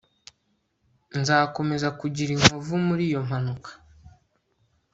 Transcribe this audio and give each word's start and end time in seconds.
Nzakomeza 1.19 1.87
kugira 1.99 2.31
inkovu 2.35 2.73
muri 2.87 3.03
iyo 3.09 3.19
mpanuka 3.27 3.71